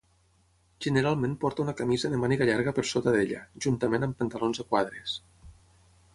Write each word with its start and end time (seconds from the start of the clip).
Generalment 0.85 1.35
porta 1.43 1.63
una 1.65 1.75
camisa 1.81 2.11
de 2.13 2.19
màniga 2.23 2.47
llarga 2.51 2.73
per 2.79 2.87
sota 2.93 3.15
d'ella, 3.17 3.43
juntament 3.67 4.09
amb 4.09 4.19
pantalons 4.25 4.63
de 4.65 4.69
quadres. 4.75 5.17